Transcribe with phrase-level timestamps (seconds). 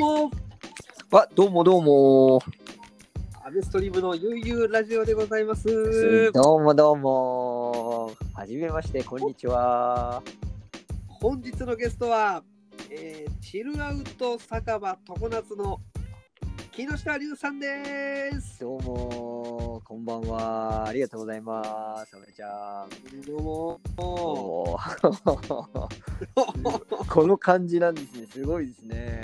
[0.00, 0.30] も、
[1.12, 2.40] あ、どうもどうも。
[3.44, 6.32] アベストリームのゆうゆうラジオでございます。
[6.32, 8.12] どうもどうも。
[8.32, 10.22] はじめまして、こんにちは。
[11.06, 12.42] 本日のゲストは、
[12.90, 15.80] えーチルアウト酒場常夏の
[16.72, 18.60] 木下龍さんです。
[18.60, 19.39] どうも、
[19.84, 20.86] こんばんは。
[20.86, 22.16] ありがとうございます。
[22.16, 23.22] おめちゃん。
[23.26, 23.80] どうも。
[23.96, 25.88] おー
[27.08, 28.26] この感じなんですね。
[28.26, 29.20] すごいですね。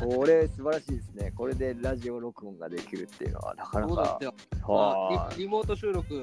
[0.00, 1.32] これ素晴らしいですね。
[1.36, 4.20] これでラジオ録音ができるっていうのはなかなか
[4.62, 6.18] はあリリモート収録、い。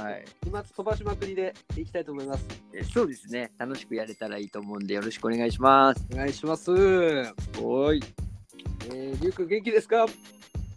[0.00, 0.24] はい。
[0.46, 2.44] 今飛ばしまくりでいきたいと思います。
[2.72, 3.52] えそうですね。
[3.58, 6.04] 楽しくやれたらいいと思うんで、よろしくお願いします。
[6.12, 6.72] お願いします。
[6.72, 8.02] えおい。
[8.80, 10.06] ー、リュウ君元気ですか？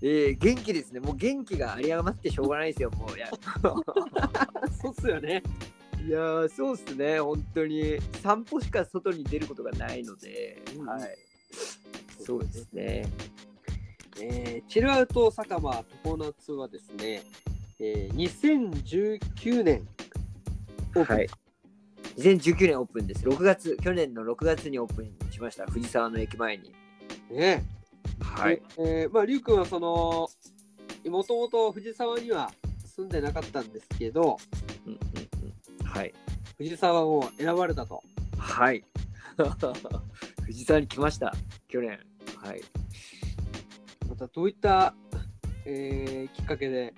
[0.02, 1.00] えー、元気ですね。
[1.00, 2.92] もう元気が有り余ってしょうがないですよ。
[2.92, 3.30] もういや。
[4.82, 5.44] そうっすよね。
[6.06, 7.20] いやーそうっすね。
[7.20, 11.18] 本当に散歩しか外に出ることがないので、うんはい。
[12.20, 13.06] そうですね。
[14.20, 17.22] えーチルアウト酒場常夏はですね、
[17.80, 19.88] えー、2019年
[20.96, 21.30] オープンはい。
[22.18, 23.26] 2019年オープンです。
[23.26, 25.66] 6月、去年の6月にオープンしました。
[25.68, 26.74] 藤沢の駅前に。
[27.32, 27.64] ね。
[28.32, 28.56] はい。
[28.56, 30.30] でえーまあ、りゅうくんはその、
[31.10, 32.52] もともと藤沢には
[32.96, 34.38] 住んでなかったんですけど、
[34.86, 35.00] うんうん
[35.80, 35.86] うん。
[35.86, 36.14] はい。
[36.58, 38.02] 藤沢を選ばれたと。
[38.38, 38.84] はい。
[40.44, 41.34] 藤沢に来ました。
[41.68, 42.00] 去年。
[42.38, 42.62] はい。
[44.10, 44.94] またどういった、
[45.66, 46.94] えーきっかけで、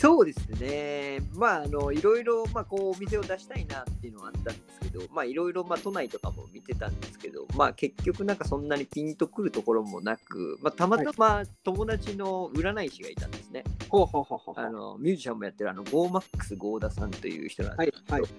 [0.00, 1.20] そうですね。
[1.34, 13.62] まあ、あの、いろいろ、まあ、こう、お店を出したいなっていうのはあったんですけど、まあ、いろいろ、まあ、都内とかも見てたんですけど、まあ、結局、なんかそんなにピンとくるところもなく、まあ、たまたま友達の占い師がいたんですね。
[13.90, 18.30] ほうほうほうほうほうあの、ミュージシャンもやってる、あの、ゴーマックスゴーダさんという人なんですけど、はいはい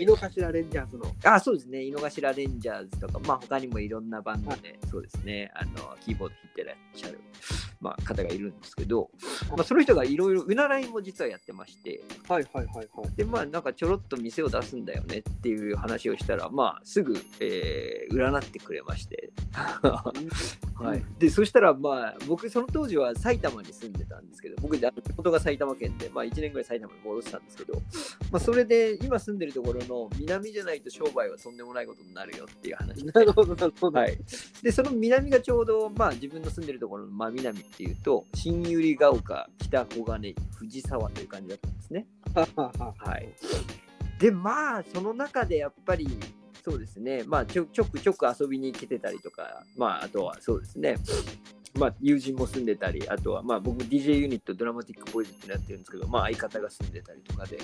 [0.00, 1.14] 井の頭レンジャーズの。
[1.22, 1.84] あ、そうですね。
[1.84, 5.52] 井の頭レンジャーズとか、まあ他にもいろんなバンドで、そうですね。
[5.54, 7.20] あの、キーボード弾いてらっしゃる、
[7.80, 9.10] まあ、方がいるんですけど、
[9.50, 13.16] まあ、その人がいろいろ占いも実はやってまして、はいはいはいはい。
[13.16, 19.30] で、まあなんかちょろっと店を出すんだよねっていう話をしたら、まあすぐ、えー占ってくれまして。
[19.52, 21.02] はい。
[21.18, 24.84] で、そしたらまあ僕その当時は埼玉に住んでたんですけど、僕、地
[25.16, 27.74] 元が埼玉県で、まあ1年ぐらい埼玉に戻ってたんですけど、
[28.30, 33.98] まあそれで今住んでるところの南じゃないと商売はとんでもないことになるよっていう話でなるほどなるほど。
[33.98, 34.18] はい、
[34.62, 42.06] でその南がちょうど、まあ、自分の住んでるところの真南っていうと新百合ヶ丘北小金井藤沢という感じだったんですね。
[42.34, 43.28] はい、
[44.18, 46.08] でまあその中でやっぱり
[46.64, 47.22] そうですね。
[47.26, 50.96] まあちょちょくちょく遊びに来てたりとかまああとはそうですね。
[51.78, 57.58] まあ友人も住んでたりあとはまあ僕 DJ ユニットドラマティックボーイズってのやってるんですけどまあ相方が住んでたりとかで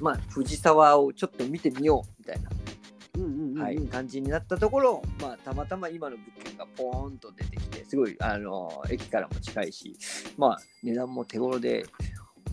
[0.00, 2.50] まあ藤沢をちょっと見てみようみたいな
[3.16, 3.62] うんうんうんうん。
[3.62, 9.96] はい、感じになったところ、まあ、たまたま今の物件がポーンと出てきて、すごい、あの、駅からも近いし、
[10.36, 11.86] まあ、値段も手頃で、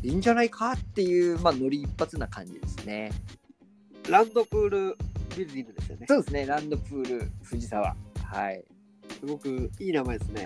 [0.04, 3.12] いいんじゃないかっていう、まあ、ノリ一発な感じですね。
[4.10, 4.98] ランドプール
[5.38, 6.06] ビルディングですよね。
[6.08, 7.96] そうですね、ランドプール藤沢。
[8.26, 8.64] はい。
[9.20, 10.46] すごくいい名前ですね。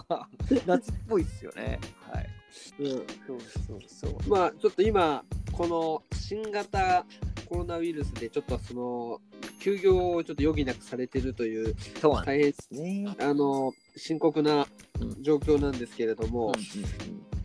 [0.66, 1.80] 夏っぽいですよね。
[2.12, 2.30] はい。
[2.78, 4.28] うんそうそうそう。
[4.28, 7.04] まあちょっと今この新型
[7.48, 9.20] コロナウイルスでちょっとその
[9.64, 13.06] 休業をちょっと余儀なくされてるという大変すね。
[13.18, 14.66] あの深刻な
[15.00, 16.52] うん状況なんですけれども、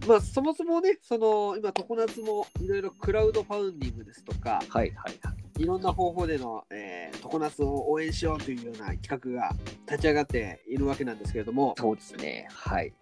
[0.06, 5.64] まあそもそもねその今常夏もいろいろクラウドファウンディングですとかはいはいはい。
[5.64, 9.54] いろんな方法での、えー、常夏を応援しようというような企画が
[9.90, 12.50] 立ち上がっているわけなんですけれどもそうですね。
[12.52, 12.94] はい。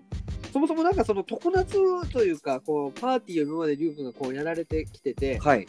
[0.54, 5.66] そもそもなんかその常夏というかこうパーティーを今までリュウ君がこうやられてきててはい。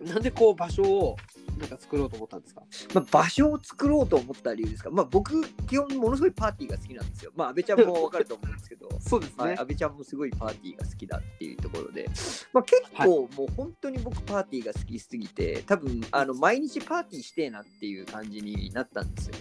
[0.00, 1.16] なんでこう場所を
[1.58, 2.62] なんか作ろうと思ったんですか？
[2.94, 7.32] まあ、場所を作ろうと思った理由ですか、まあ、僕、基本ものすごいパーティーが好きなんですよ。
[7.36, 12.08] まあ、安倍ちゃんもわかると思うんですけど、 そうですはい、安倍ちゃんもすごいパーティーが好きだっていうところで、
[12.52, 19.34] まあ、結構もう本当に僕パーティーが好きすぎて、多分あの毎日パーティーしてえなっていう感じになったんですよ。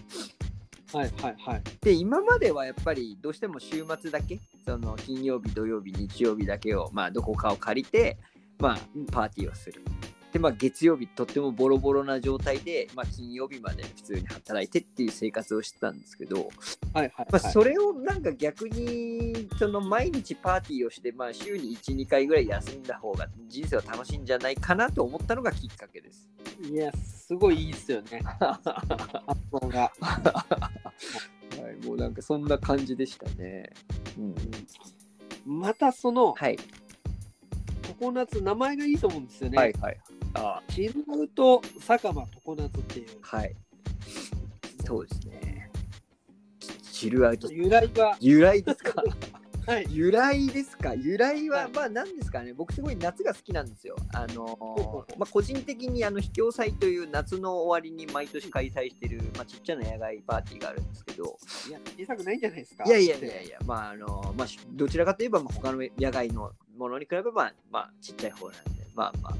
[0.93, 8.17] はいはいはいで、今まではやっぱりどうしても週末だけ、その金曜日、土曜日、日曜日だけを、まあ、どこかを借りて、
[8.57, 8.77] まあ、
[9.11, 9.83] パーティーをする。
[10.37, 16.49] で、まあ、月曜日、とってもボロボロな状態で、まあ、金曜日まで普通に働いてっていう生活をしてたんですけど、
[16.93, 26.29] はいはい、まあ、はいそれをなんか逆にその毎日パーティーをして、まあ、週に12回ぐらい休んだ方が人生は楽しいんじゃないかなと思ったのがきっかけです。
[26.71, 30.71] いやすごいいいっすよね 発想がは
[31.83, 33.71] い、もうなんかそんな感じでしたね。
[34.17, 36.57] うん、またそのはい、
[37.99, 39.97] 常夏名前がいいと思うんですよね、はい、はい。
[40.33, 43.55] あチルアウト酒場常夏っていうはい。
[44.85, 45.71] そうですね。
[46.91, 47.51] チルアウト。
[47.51, 49.03] 由来は、由来ですか？
[49.67, 49.87] はい。
[49.89, 50.93] 由来ですか？
[50.95, 52.53] 由来は、はいまあ何ですかね？
[52.53, 53.95] 僕すごい夏が好きなんですよ。
[54.13, 61.37] あのーまあ個人的にあの秘境祭という夏の終わりに毎年開催してる、まあ、ちっちゃな野外パーティーがあるんですけど
[61.67, 62.83] いや、小さくないんじゃないですか？
[62.85, 69.35] いやいやいやいやまああのまあしどちらかといえばまあ他の野外のものに比べればまあちっちゃい方なんでまあまあ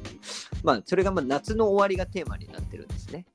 [0.64, 3.26] まあそれがまあ夏の終わりがテーマになってるんですね。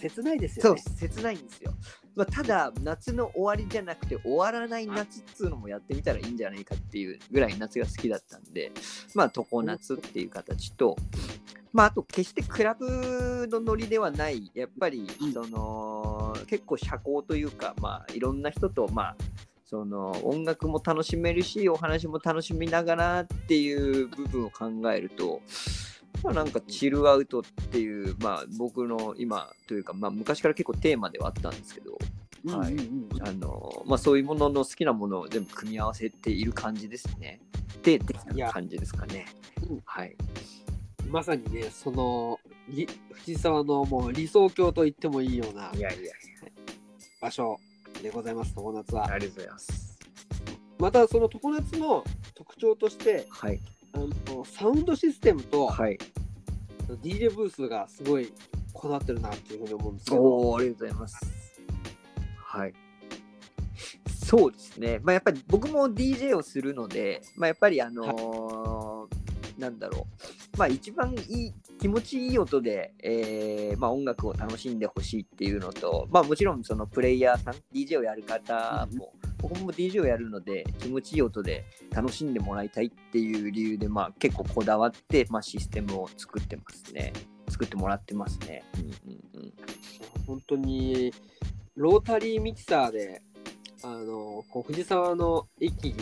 [0.00, 0.82] 切ないですそうよね。
[0.98, 1.72] 切ないんですよ。
[2.14, 8.70] まあ、ただ夏の終わりじゃなくて終わらない夏っつうのもやってみたらいいんじゃないかっていうぐらい夏が好きだったんで
[9.14, 10.96] まあ常夏っていう形と
[11.72, 19.16] まああと決してクラブのノリではないやっぱりうんその、結構社交というかまあいろんな人とまあ
[19.64, 25.40] その音楽も楽しめるしお話も楽しみながらっていう部分を考えると
[26.22, 31.98] まあ、なんかチルアウトっていう、まあ、僕の今というか、まあ、昔から結構テーマではあったんですけど、
[32.56, 32.76] はい
[33.20, 37.40] あのまあ、そういうものの好きなものを全部組み合わせている感じですね。
[37.82, 39.26] で、できた感じですかね
[39.68, 39.82] うん。
[39.84, 40.16] はい。
[41.10, 42.38] まさにね、その、
[42.68, 46.12] り藤沢のもう理想郷と言ってもいいようないやいや、
[47.20, 47.60] 場所
[48.04, 49.06] でございます、常夏は。
[49.06, 49.98] ありがとうございます。
[50.78, 52.04] また、その常夏の
[52.34, 53.58] 特徴として、はい。
[53.94, 53.98] あ
[54.30, 55.98] のサウンドシステムとはい。
[57.02, 58.30] DJ ブースがすごい
[58.74, 60.22] こだわってるなっていうふうに思うんですけど。
[60.22, 61.16] おお、ありがとうございます。
[62.36, 62.74] はい。
[64.26, 65.00] そうですね。
[65.02, 69.24] まあ、やっぱり僕も DJ をするので、まあ、やっぱりあのー
[69.58, 70.06] なんだろ
[70.54, 70.58] う。
[70.58, 87.12] まあ、一番いい、気持ちいい音で、えーまあ、音楽を楽しんでほしいっていうのと、まあ、もちろんそのプレイヤーさん、DJ をやる方も、僕も DJ をやるので、気持ちいい音で楽しんでもらいたいっていう理由で、まあ、結構こだわって、まあ、システムを作ってますね。
[87.48, 88.64] 作ってもらってますね。
[88.78, 89.52] うんうんうん。
[90.26, 91.12] 本当に
[91.76, 93.20] ロータリーミキサーで
[93.82, 95.94] あのこう藤沢の駅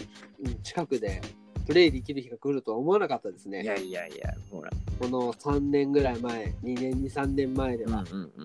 [0.44, 1.20] うん近くで
[1.66, 3.62] プレイできる日が来るとは思わなかったですね。
[3.62, 4.70] いやいやいや、ほら。
[4.98, 8.42] この3年ぐらい前、2年、2、3年前では、うんうんう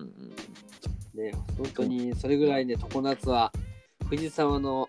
[1.14, 1.22] うん。
[1.22, 3.52] ね、本当にそれぐらいね、常夏は
[4.08, 4.88] 藤沢の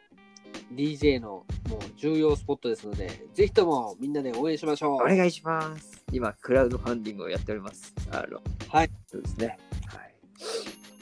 [0.73, 4.95] DJ のもう重要スポットですので、ぜひともみんなで応援しましょう。
[4.95, 6.03] お願いします。
[6.11, 7.93] 今、クラウドファンディングをやっております。
[8.11, 8.91] あの、はい。
[9.07, 9.57] そうですね。
[9.87, 10.03] は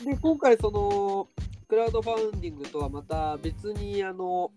[0.03, 0.06] い。
[0.06, 1.27] で、今回その
[1.68, 4.51] クラウドファンディングとはまた別に、あの、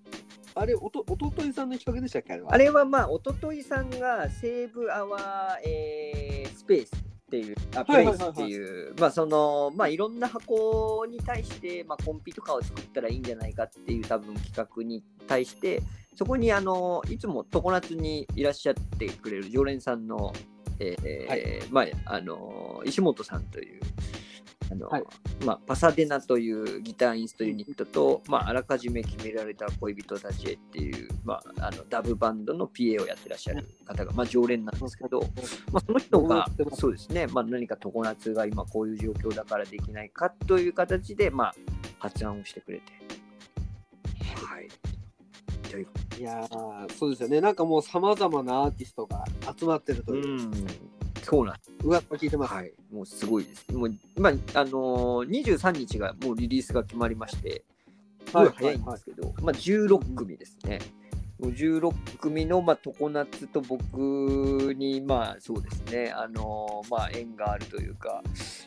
[0.55, 2.55] あれ、おと、おとといさんの企画でしたっけあれは？
[2.55, 15.83] あれはまあ、おとといさんがセーブアワー、えースペースっていう、あプはいはいはいはいレイスっていう、まあその、まあいろんな箱に対して、まあコンピとかを作ったらいいんじゃないかっていう多分企画に対して、
[16.17, 20.33] そこにあの、いつも常夏にいらっしゃってくれる常連さんの、
[20.81, 23.81] えーはいまあ、あの、石本さんという、
[24.71, 25.05] あの、はい。
[25.45, 35.21] まあ、パサデナというギターインストユニットと、まあ、あらかじめ決められた恋人たちへっていう、まあ、あのダブバンドの PA をやってらっしゃる方が、まあ、常連なんですけど、
[35.73, 41.55] まあ、その人がそうですね、まあ、何か常夏が今こういう状況だからできないかという形で、まあ、
[41.99, 42.93] 発案をしてくれて。
[44.35, 44.69] はい。
[45.71, 45.87] とい
[46.23, 47.41] やーそうですよね。
[47.41, 49.25] なんかもうさまざまなアーティストが
[49.57, 50.17] 集まってるとう。
[50.17, 50.51] いう、ん、
[51.23, 52.55] そうなんですうわっと聞いてます。
[52.55, 53.67] はい、もうすごいです。
[53.73, 57.65] もう、まあ、あのー、23日がもうリリースが決まりまして、
[58.27, 60.79] すごい早いんですけど、まあ、16組ですね。
[61.39, 68.23] もう16組の、まあ、常夏と僕に、まあ、そうですね、あのーまあ、縁があるというか、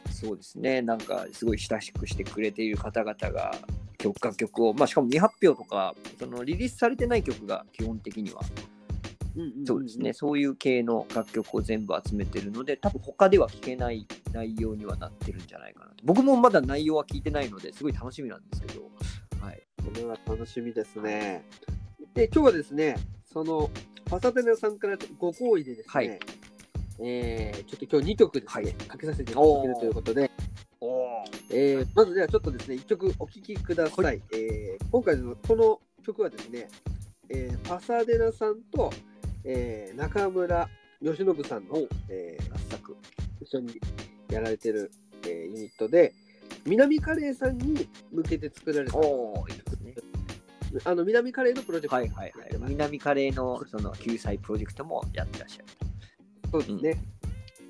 [0.10, 3.54] そうですね、なんか、すごい親しくしてくれている方々が、
[4.00, 8.42] 曲楽曲を、まあ、しかも未発表とか、そのリリースされてない曲が基本的には
[9.66, 10.14] そうですね、。
[10.14, 15.96] そういう系の楽曲を全部集めてるので、多分他では聴けない内容にはなってるんじゃないかなと。
[16.04, 18.92] 僕もまだ内容は聞いてないので、すごい楽しみなんですけど、
[19.42, 19.64] はい。
[19.84, 21.46] これは楽しみですね。
[22.14, 23.72] で、今日はですね、その
[24.06, 26.20] パサデナさんからご好意でですね、はい
[27.00, 30.30] えーちょっと今日2曲ですね、はいかけさせていただけるということで、
[30.80, 34.06] おえーまずではちょっとですね、1曲お聴きください。
[34.06, 36.70] はえー今回のこの曲はですね、
[37.30, 38.92] えーパサデナさんと、
[39.46, 40.70] えー中村
[41.02, 41.78] 義信さんの、
[42.10, 42.98] えー合作。
[43.42, 43.80] 一緒に
[44.30, 44.92] やられてる、
[45.26, 46.14] えーユニットで、
[46.66, 49.96] 南カレーさんに向けて作られた、おいいですね。
[50.86, 52.70] あの南カレーのプロジェクトはいはいはい。
[52.70, 55.66] 南カレーのその救済プロジェクトもやってらっしゃる。
[56.52, 57.04] そうですね。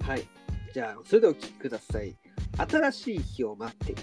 [0.01, 0.27] はい。
[0.73, 2.15] じゃあ、それではお聴きください。
[2.57, 4.01] 新しい日を待っている。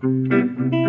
[0.00, 0.79] はい、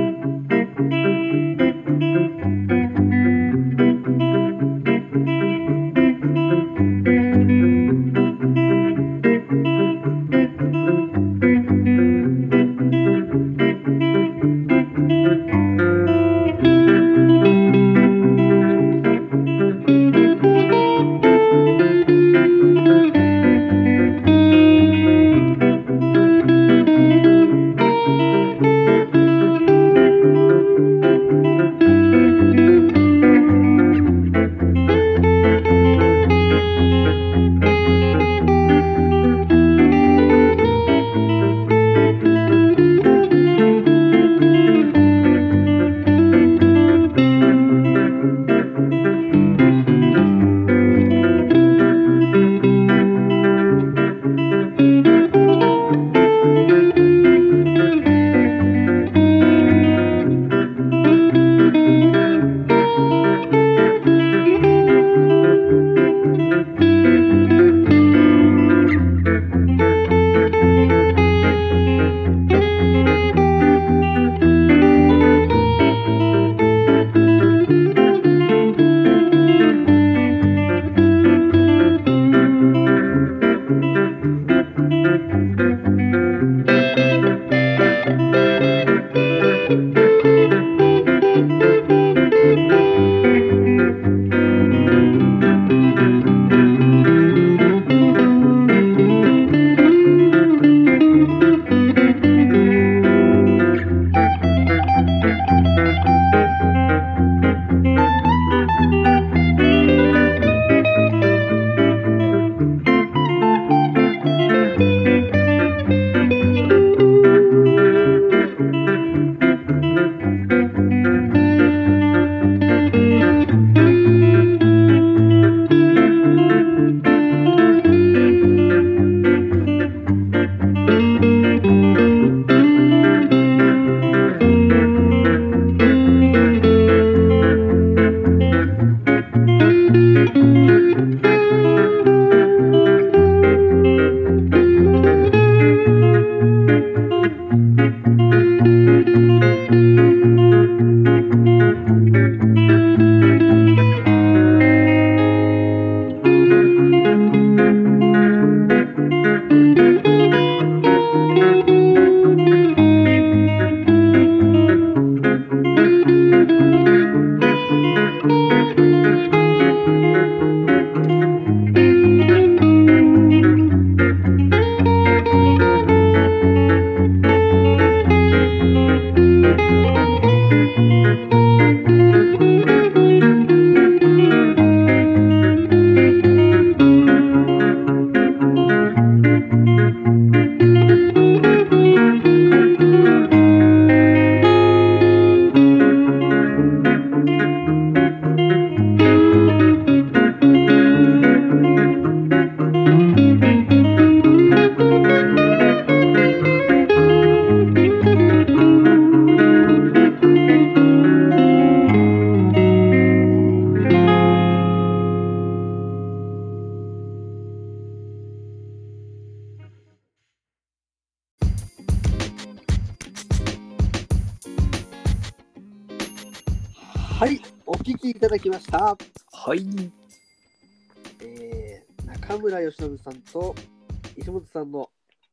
[234.21, 234.89] 石本さんの、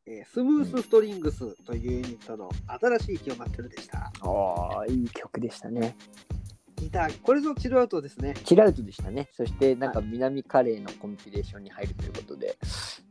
[0.06, 4.10] えースムースストリングスというユニットの新しい日を待ってるでした。
[4.22, 5.94] ああ、いい曲でしたね。
[6.76, 8.34] ギター、これぞチルアウトですね。
[8.44, 9.28] チルアウトでしたね。
[9.32, 12.56] そして、なんか南カレーのコンピレーションに入るということで、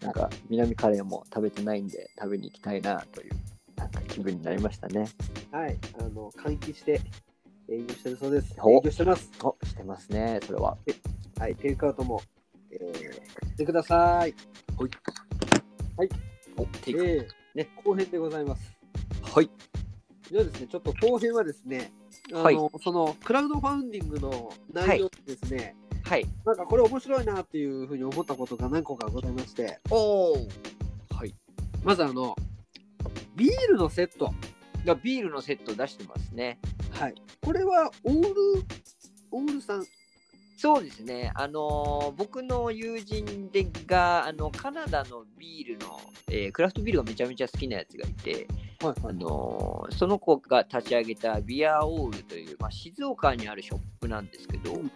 [0.01, 3.31] なんか南カレーも食べてないんで、食べに行きたいなという、
[3.75, 5.07] なんか気分になりましたね。
[5.51, 7.01] はい、あの、換気して
[7.69, 8.55] 営業してるそうです。
[8.59, 9.29] お営業してます。
[9.43, 10.75] お、してますね、それは。
[11.37, 12.21] はい、テイクアウトも、
[12.71, 14.33] えー、してください。
[16.57, 17.05] お、テイク。
[17.05, 17.27] えー
[17.57, 18.77] ね、後編でございます。
[19.23, 19.49] はい。
[20.29, 21.91] じゃあですね、ちょっと後編はですね、
[22.31, 26.25] あの、はいそのクラウドファウンディングの内容ですね、はい。
[26.45, 30.47] なんかこれ面白いなっていうふうに思ったことが何個かございまして、おお。
[31.09, 31.33] はい。
[31.83, 32.35] まずあの、
[33.35, 34.33] ビールのセット。
[34.85, 36.59] だビールのセット出してますね。
[36.91, 37.15] はい。
[37.43, 38.29] これはオール、
[39.31, 39.85] オールさん。
[40.57, 45.99] そうですね、あのー僕の友人でがあのカナダのビールの、
[46.31, 48.47] えークラフトビールがめちゃめちゃ好きなやつがいて、
[48.81, 54.91] はいあのーその子が立ち上げたビアオールという、まあ、静岡にあるショップなんですけど、うんうん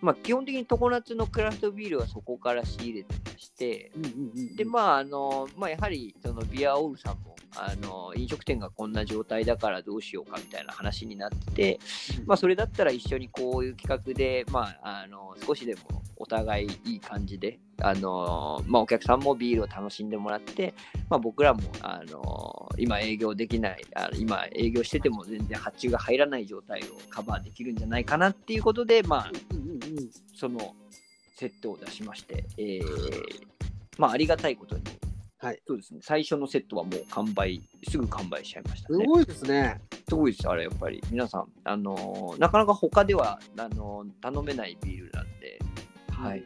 [0.00, 11.80] まあ、基本的に常夏のクラフトビールはそこから仕入れてまして、うんうんうんでまああのまあ、やはりそのビアオールさんもあの飲食店がこんな状態だからどうしようかみたいな話になってて、
[12.26, 15.80] まあ、それだったら一緒にこういう企画で、まあ、あの少しでも
[16.16, 20.74] お互いいい感じで、あのまあ、お客さんもビールを楽しんでもらって、
[21.08, 29.32] まあ、僕らも、あの今営業できないあ今営業してても全然発注が入らない状態をカバーできるんじゃないかなっていうことで、まあ、
[30.36, 30.74] その
[31.36, 33.50] セットを出しまして、えー
[33.96, 34.82] まあ、ありがたいことに、
[35.42, 38.98] はいそうですね、最初のセットはもう完売、すぐ完売しちゃいましたね。
[39.02, 39.80] すごいですね。
[40.06, 41.02] すごいです、あれ、やっぱり。
[41.10, 45.58] 皆さん、あのーなかなか他ではあのー頼めないビールなんで、
[46.12, 46.44] はい。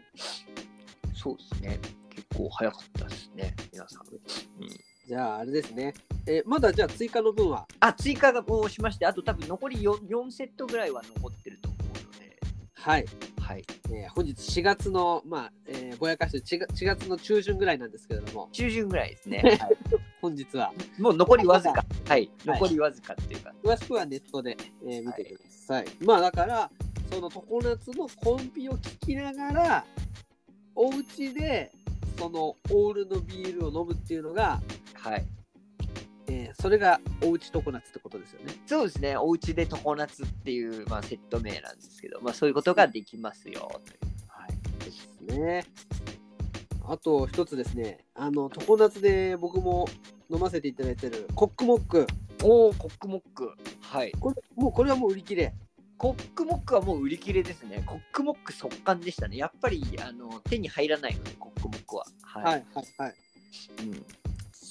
[1.13, 1.81] そうですね。
[2.11, 4.03] 結構早かったですね、皆さん。
[4.03, 4.69] うん、
[5.09, 5.93] じゃあ、あれですね。
[6.29, 7.67] えまだじゃあ追加の分は？
[7.81, 11.83] あ、追加をしまして、あと多分残り 4, 4セットぐらいは残ってると思う
[12.15, 12.39] ので、
[12.75, 13.05] はい。
[13.45, 13.65] はい。
[13.91, 19.43] えー本日4月の、まあ、えーぼやかして4月 ,4 月の中旬ぐらいなんですけれども、中旬ぐらいですね。
[19.61, 19.77] はい
[20.23, 21.85] 本日はもう残りわずか。
[22.09, 22.31] はい。
[22.47, 23.53] はい残りわずかっていうか。
[23.63, 25.87] 詳しくはネットで、えー見てください。
[26.01, 26.71] まあだから、
[27.11, 29.85] その常夏のコンピを聞きながら、
[30.75, 31.71] お家で
[32.19, 34.63] そのオールのビールを飲むっていうのが、
[34.95, 35.27] はい。
[36.29, 38.55] えーそれがおうち常夏ってことですよね。
[38.67, 39.17] そうですね。
[39.17, 43.81] お家で常夏っていう、まあ、セット名なんですけど、まあ、そういうことができますよ。
[43.85, 44.53] というはい。
[44.85, 45.65] ですね。
[46.87, 49.89] あと一つですね、あの常夏で僕も
[50.31, 52.07] 飲ませていただいてるコックモック。
[52.43, 53.53] おお、コックモック。
[53.81, 54.13] はい。
[54.13, 55.55] これもうこれはもう売り切れ。
[55.97, 57.83] コックモックはもう売り切れですね。
[57.87, 59.37] コックモック速乾でしたね。
[59.39, 62.05] やっぱりあの手に入らないので、コックモックは。
[62.23, 62.45] はい。
[62.45, 63.15] はいはいはい。
[63.81, 64.07] うん、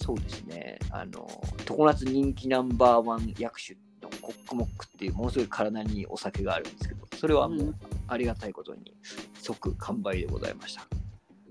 [0.03, 0.77] そうですね。
[0.91, 1.25] あの、
[1.65, 7.75] 常夏人気ナンバーワン薬種のコックモックっていう、ものすごい体にお酒があるんですけど、それはもううん
[8.09, 8.93] ありがたいことに
[9.41, 10.85] 即完売でございました。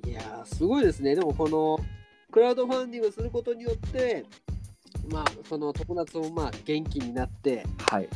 [0.07, 1.15] いやーすごいですね。
[1.15, 1.79] でもこの
[2.31, 4.27] クラウドファンディングすることによって、
[5.11, 8.09] まあその常夏もまあ元気になって、はい。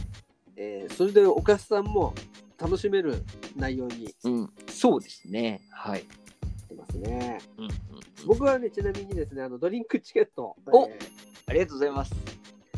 [0.56, 2.14] えーそれでお客さんも
[2.58, 3.24] 楽しめる
[3.56, 5.62] 内容にうん、そうですね。
[5.70, 6.04] はい。
[6.04, 7.38] なってますね。
[7.56, 7.76] うんうんうん、
[8.26, 10.98] 僕はね、ちなみにですね、あのドリンクチケット、おえ
[11.46, 12.14] ありがとうございます。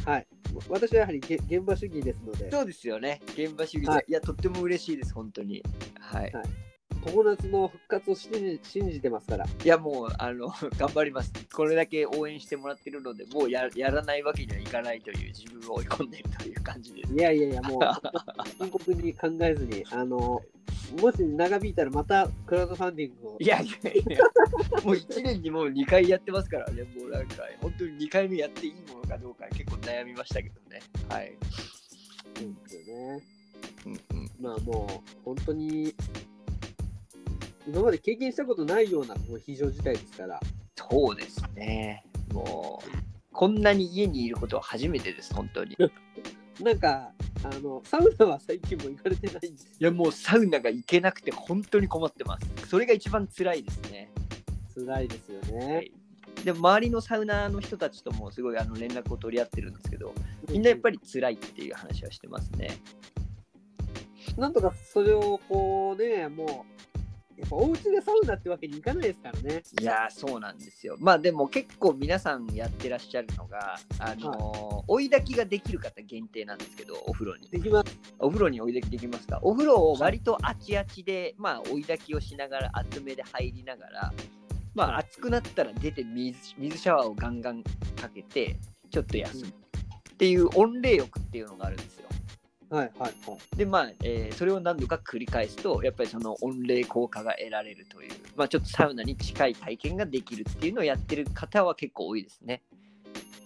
[0.04, 0.26] ーはい。
[0.68, 3.20] 私はやはりげ現場主義ですので、そうですよね。
[3.28, 5.62] 現場主義で、はいい、や、とっても嬉しいです、本当に。
[5.98, 6.32] はい。
[6.32, 6.67] はい
[7.04, 9.46] 常夏の復活を信じ信じてますから。
[9.46, 11.32] いやもうあの 頑張ります。
[11.52, 17.12] これだけ応援してもらってるので、もうややらないわけにはいかないという自分を追い込んでいるという感じです。
[17.12, 17.80] いやいやいや、もう
[18.58, 20.42] 深刻に考えずに、あの、
[21.00, 24.18] もし長引いたらまたクラウドファンディングをいやいやいや、
[24.84, 30.80] もう1年にもう2回やってますからね、もうなんか、本当に2回目やっていいものかどうか結構悩みましたけどね。
[31.08, 31.36] はい。
[32.40, 33.22] うんですよね。
[33.86, 35.94] うんうん、まあもう本当に
[37.68, 40.40] 今まで経験したことないような非常事態ですから。
[40.74, 42.02] そうですね。
[42.32, 42.88] もう、
[43.32, 45.74] こんなに家にいることは初めてです、本当に。
[45.74, 45.76] い
[46.64, 47.12] なんか
[47.44, 49.76] あのサウナは最近も行かれてないんです。
[49.78, 52.68] や、もうサウナが行けなくて本当に困ってます。
[52.68, 54.10] それが一番辛いですね。
[54.74, 55.84] 辛いですよはね。
[55.84, 55.92] い
[56.44, 60.14] でも周りのサウナーの人たちともすごいあの連絡を取り合ってるんですけど、
[60.48, 62.78] みんなやっぱり辛いっていう話はしてますね。
[64.36, 66.64] なんとかそれをこうね、も
[67.38, 69.62] やっぱお家でサウナってわけにいかないですからね。
[69.80, 70.96] いやーそうなんですよ。
[70.98, 77.48] まあでも結構皆さんやってらっしゃるのが、あのー追い炊きができる方限定なんですけど、お風呂に。
[77.48, 77.98] できます。
[78.18, 79.38] お風呂に追い炊きできますか？
[79.42, 84.12] お風呂を割とあちあちで、まあ追い炊きをしながら、厚めで入りながら、
[84.74, 88.56] まあ熱くなったら出て水水シャワーをガンガンかけて、
[88.90, 89.52] ちょっと休むっ
[90.16, 92.08] ていう温冷浴っていうのがあるんですよ。
[92.70, 93.56] はいはいはい。
[93.56, 102.62] でまあ、えーそれを何度か繰り返すとやっぱりその温冷効果が得られるという、まあ、ちょっとサウナに近い体験ができるっていうのをやってる方は結構多いですね。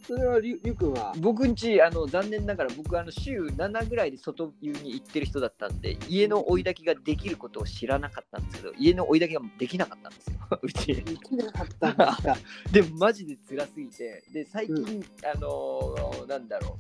[0.07, 10.35] それはりゅりゅうくんは、僕んちあの残念ながら僕あの週7ぐらいで外湯に行ってる人だったんで家の追い炊きができることを知らなかったんですけど家の追い炊きができなかったんですよ。
[10.61, 10.87] うち。
[10.95, 12.37] できなかったんですか。
[12.73, 14.25] でマジで辛すぎて。
[14.33, 16.79] で最近、あのーなんだろ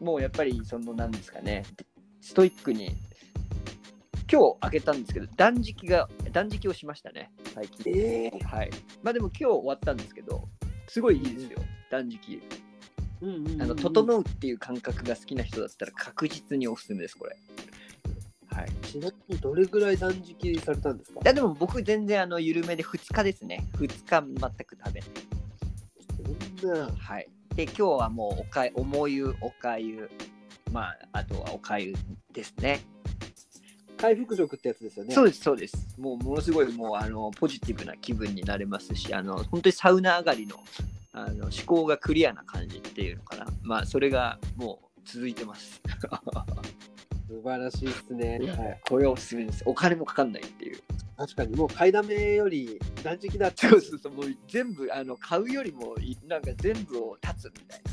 [0.00, 0.04] う。
[0.04, 1.64] もうやっぱりそのなんですかね。
[2.20, 2.96] ストイックに
[4.30, 7.92] 今日開けたんですけど断食が断食をしましたね最近。
[7.96, 8.70] ええはい。
[9.02, 10.48] まあでも今日終わったんですけど
[10.90, 11.58] すごいいいですよ。
[11.90, 12.42] 断食。
[13.22, 13.62] うんうんうんうん。
[13.62, 17.36] あの整うっていう感覚が好きな人だったら確実におすすめですこれ。
[18.48, 18.70] はい。
[18.82, 21.20] ちなみにどれぐらい断食されたんですか？
[21.22, 23.68] いやでも僕全然あの緩めで2日ですね。
[23.74, 25.10] 2日全く食べない。
[26.60, 27.28] そんな、はい。
[27.54, 30.10] で、今日はもうおかゆ、重湯、おかゆ、
[30.72, 31.94] まあ、あとはおかゆ
[32.32, 32.80] ですね。
[34.00, 35.14] 回復食ってやつですよね。
[35.14, 35.94] そうです、そうです。
[35.98, 40.56] もう、ものすごい、もう、あの、ポジティブな気分になれますし、あの、本当にサウナ上がりの、
[41.12, 43.46] あの、思考がクリアな感じっていうのかな。
[43.62, 45.82] まあ、それがもう続いてます。
[47.28, 48.38] 素晴らしいですね。
[48.38, 49.62] はい、これはおすすめです。
[49.66, 50.80] お金もかかんないっていう。
[51.16, 53.68] 確かにもう買いだめより断食だって。
[53.68, 57.92] そうそうもう全部、あの、買うよりもい、なんか全部を断つみたいな。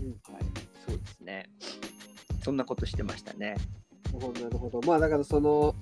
[0.00, 0.42] うんはい。
[0.88, 1.50] そうですね。
[2.42, 3.56] そんなことしてましたね。
[4.18, 4.80] なるほどなるほど。
[4.86, 5.74] まあだからその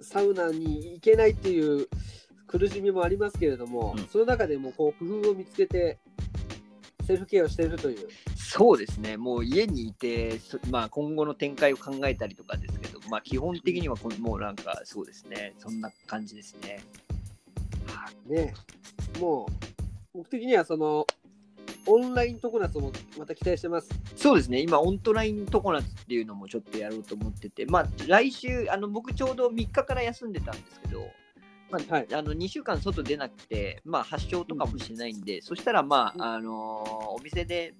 [0.00, 1.88] サウナに行けないっていう
[2.46, 5.98] 苦しみもありますけれども、うんその中でもこう工夫を見つけて
[7.06, 8.08] セルフケアをしているという。
[8.36, 16.80] そうですね、もう家にいて、そまあ、今後の展開を考えたりとかですけど、まあ、基本的にはこもうなんかそうですね、そんな感じですね。
[17.86, 18.54] はいね、
[19.20, 19.46] も
[20.14, 21.06] う僕的にはその
[21.88, 23.88] オンライン常夏もまた期待してます。
[24.14, 31.06] そうですね、今、オントライン常夏っていうのもちょっとやろうと思ってて、まあ、来週、あの僕、ちょうど3日から休んでたんですけど、
[31.70, 32.14] まあはい。
[32.14, 37.74] あの2週間外出なくて、まあ、発症とかもしないんで、そしたら、まああのーお店で、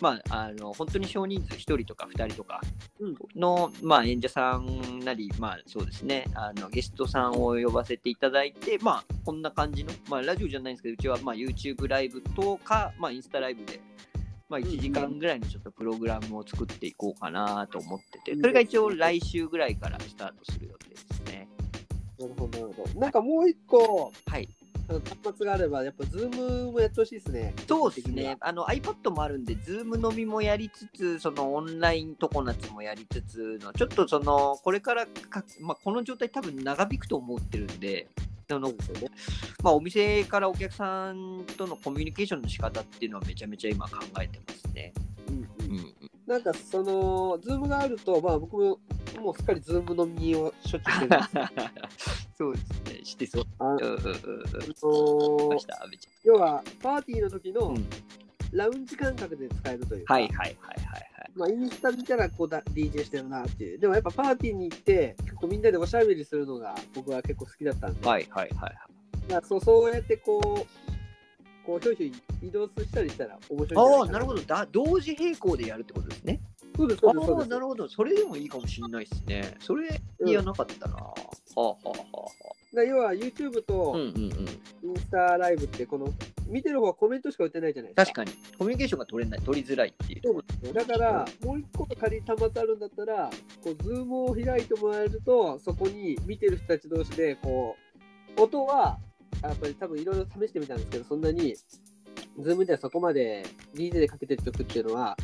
[0.00, 2.60] まあ、あの本当に少人数1人とか2人とか
[3.00, 3.16] うん。
[3.36, 6.26] の、まあ、演者さんなり、まあ、そうですね。
[6.34, 13.80] あのゲストさんを呼ばせていただいて、まあ、こんな感じの、まあ、ラジオじゃないんですけどうちは、まあ、YouTube ライブとか、まあ、インスタライブで、
[14.48, 18.40] まあ、1時間ぐらいのちょっとプログラムを作っていこうかなと思っててうん。
[18.40, 21.48] それが一応来週ぐらいからスタートする予定ですね。
[22.18, 22.63] なるほど
[22.94, 24.48] なんかもう一個はい
[24.88, 27.54] 端末があればやっぱズームもやってほしいですね。
[27.66, 28.10] そうです。
[28.10, 38.08] ねあの iPad もあるんで、Zoom 飲みもやりつつ、そのオンライン常夏もやりつつの、ちょっとその、これからか、まあ、この状態多分長引くと思ってるんで、
[38.48, 38.72] その。
[39.62, 44.92] まあ、お店からお客さんとのコミュニケーションの仕方っていうのはめちゃめちゃ今考えてますね。
[45.28, 45.94] うんううんん、
[46.26, 48.78] なんかそのズームがあるとまあ僕も
[49.18, 52.28] もうすっかりズーム飲みをしょっちゅうしてるんです。
[52.36, 53.44] そうですね、してそう。
[53.58, 53.98] あうんうんうんうん。
[55.48, 57.52] のました、阿部ち要はパーティーの時。
[57.52, 57.86] のうん
[58.54, 61.30] ラウンジ感覚で使えるというか、はいはいはいはいはい。
[61.34, 68.76] まあ、インスタ見たらこうだ DJ してるなっていうでもやっぱパーティーに行って結構みんなでおしゃべりするのが僕は結構好きだったんで、はいはいはいはい。
[69.28, 70.94] まあ、そうそうやってこう
[71.66, 74.68] こうひょいひょい移動したりしたら面白いああ、なるほどだ。
[74.70, 76.40] 同時並行でやるってことですね。
[76.76, 77.88] そうですそうですそうああ、なるほど。
[77.88, 79.56] それでもいいかもしれないですね。
[79.60, 79.88] それ、
[80.26, 80.96] いや、なかったな。
[80.96, 81.14] は
[81.56, 83.62] あ、はあ、はだから要は YouTube あ。
[83.62, 83.94] と。
[84.84, 86.12] インスタライブってこの
[86.46, 90.20] 見てる方はコメントしか打ってないじゃないですか確かに、コミュニケーションが取れない、取りづらいっていう。
[90.22, 93.30] そうですよだからもう一個仮にたまってあるんだったら
[93.62, 97.76] こうズームを開いてもらえるとそこに見てる人たち同士でこ
[98.36, 98.98] う音は
[99.42, 101.56] やっぱり多分いろいろ試してみたんですけどそんなに
[102.38, 105.16] ズームではそこまで DJ でかけてる曲っていうのは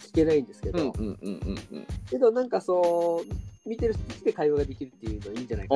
[0.00, 0.92] 聞けないんですけど。
[2.10, 5.74] けどなんかそう見てる人で会話ができるっていうのはいいんじゃないか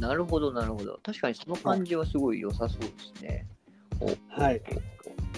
[0.00, 1.00] ななるほどなるほど。
[1.02, 3.46] 確かにその感じはすごい良さそうですね。
[4.00, 4.62] おはい。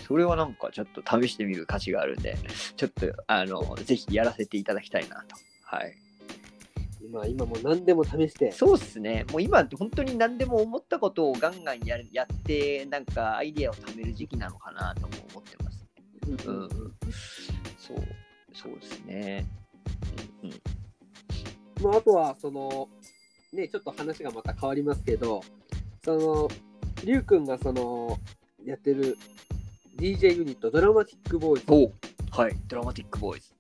[0.07, 2.37] それはなんかちょっと試してみる価値があるんで、
[2.77, 5.37] ちょっとあのぜひやらせていただきたいなと。
[5.65, 5.97] はい。
[7.03, 9.25] 今今もう何でも試してそうですね。
[9.33, 15.87] もう今本当に何でも思ったことをガンガンやるやって、なんかアイデアを貯める時期なのかなとも思ってます。
[16.47, 16.71] うんうんうん。
[17.79, 17.97] そう、
[18.53, 19.47] そうですね。
[20.43, 20.61] うんうん。
[21.83, 22.89] まあ、あとはその
[23.53, 25.43] ね、ちょっと話がまた変わりますけど、
[26.05, 26.49] その、
[27.05, 28.19] りゅうくんがその、
[28.65, 29.17] やってる
[29.97, 31.67] DJ ユニット、ドラマティックボーイズ。
[32.31, 33.56] はい、ドラマティックボーイズ。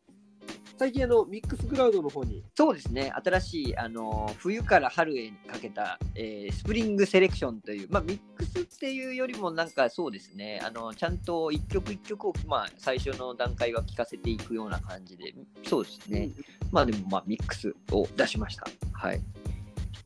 [0.78, 15.34] 最近あの、ミックスクラウドの方に、そうですね、新しいあの冬から春へかけた、えースプリングセレクションという、まあ、ミックスっていうよりも、なんかそうですね、あのちゃんと一曲一曲を、まあ、最初の段階は聴かせていくような感じで、
[15.64, 16.30] そうですね、
[16.70, 18.66] まあでも、まあ、ミックスを出しました。
[18.92, 19.20] はい。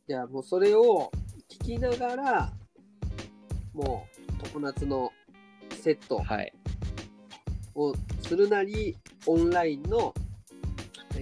[0.06, 1.10] じゃあもうそれを
[1.48, 2.52] 聞きながら、
[3.72, 5.12] もう常夏の
[5.82, 6.52] セットはい。
[7.74, 10.12] をするなり、オンラインの、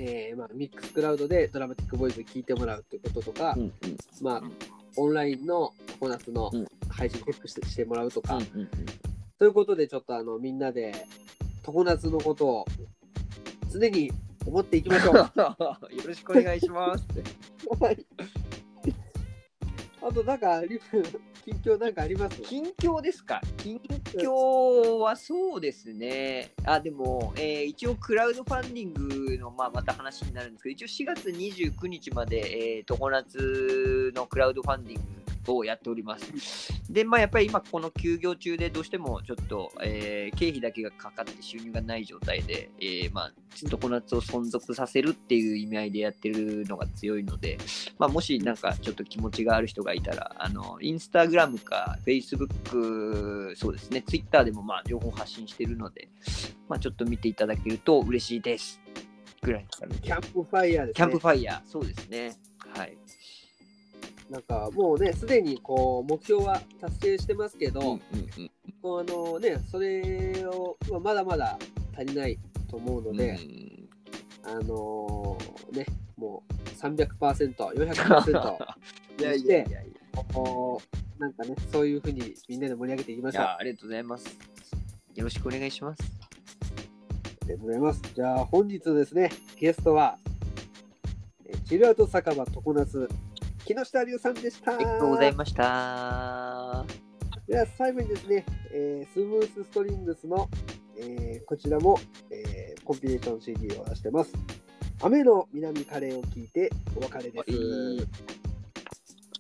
[0.01, 3.73] えーまあ、ミックスクラウドでドラマティックボーイズ聞いてもらうっていうこととか、うんうん
[4.21, 4.53] まあうん、
[4.97, 8.69] オンラインの常夏のうん配信チェックしてしてもらうとか、うんうんうん
[9.39, 10.93] ということで、ちょっとあのみんなで
[11.65, 12.67] 常夏のことを
[13.71, 14.11] 常に
[14.45, 15.15] 思っていきましょう。
[15.95, 17.07] よろしくお願いします。
[17.79, 18.05] はい
[20.09, 22.41] あと、なんか、リュウ近況なんかあります？
[22.43, 23.41] 近況ですか？
[23.59, 23.79] 近
[24.15, 26.51] 況はそうですね。
[26.65, 28.95] あ、でも、えー一応クラウドファンディン
[29.29, 35.18] グの、まあ、また話になるんですけど、一応4月29日まで、えー、常夏のクラウドファンディング
[35.57, 36.33] をやっております。
[36.91, 47.59] で、まあ、やっぱり今、この休業中でどうしてもちょっと、えー経費だけがかかって収入がない状態で、えーまあ、常夏を存続させるっていう意味合いでやってるのが強いので、
[47.99, 56.09] まあ、もしなんかちょっと気持ちがある人がいたら、あの、インスタグラムか、フェイスブック、そうですね、ツイッターでもまあ両方発信してるので、
[56.69, 58.81] まあちょっと見ていただけると嬉しいです。
[59.43, 59.97] ぐらいですかね。
[60.03, 60.95] キャンプファイヤーですね。
[60.95, 62.37] キャンプファイヤー、そうですね。
[62.75, 62.97] はい。
[64.31, 68.01] なんかもうね、すでにこう目標は達成してますけど、うんうん
[68.39, 71.59] うんこうあのね、それを、まあ、まだまだ
[71.97, 72.39] 足りない
[72.71, 73.89] と思うので、うん
[74.45, 75.87] あのーね、
[76.17, 78.57] もう300%、400%
[79.21, 80.25] いやいやいやいや。
[80.33, 80.81] こ
[81.17, 83.43] うなんかね、そういうふうにみんなで盛り上げていきましょう。
[83.43, 84.39] あいや、ありがとうございます。
[85.17, 86.29] よろしくお願いします。
[87.49, 88.03] りがとうございます。
[88.15, 90.19] じゃあ本日ですね、ゲストは、
[91.47, 93.09] えーチルアウト酒場常夏、
[93.69, 94.75] 木下龍さんでした。
[94.75, 96.87] ありがとうございました。
[97.47, 100.49] では最後にですね、えースムースストリングスの、
[100.99, 102.01] えーこちらも、
[102.31, 104.33] えーコンピレーション CD を出してます。
[105.03, 107.45] 雨の南カレーを聞いてお別れです。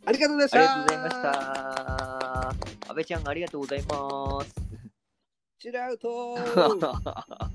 [0.05, 0.59] ありがとうございました。
[0.59, 2.49] ありがとうございました。
[2.91, 4.55] 安倍ちゃん、ありがとうございます。
[5.59, 6.37] チルアウト